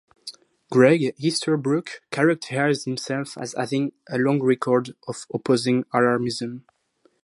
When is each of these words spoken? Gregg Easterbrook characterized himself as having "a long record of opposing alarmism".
Gregg 0.71 1.13
Easterbrook 1.19 2.01
characterized 2.09 2.85
himself 2.85 3.37
as 3.37 3.53
having 3.55 3.91
"a 4.09 4.17
long 4.17 4.41
record 4.41 4.95
of 5.07 5.27
opposing 5.31 5.83
alarmism". 5.93 6.63